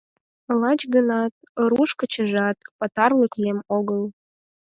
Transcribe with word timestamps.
Лач 0.61 0.81
гынат, 0.93 1.33
«руш 1.69 1.91
кочыжат» 1.99 2.57
патырлык 2.77 3.33
лем 3.41 3.59
огыл... 3.77 4.03